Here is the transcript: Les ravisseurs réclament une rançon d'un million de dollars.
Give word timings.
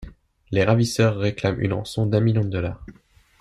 Les 0.49 0.63
ravisseurs 0.63 1.15
réclament 1.17 1.61
une 1.61 1.73
rançon 1.73 2.07
d'un 2.07 2.21
million 2.21 2.41
de 2.43 2.49
dollars. 2.49 2.83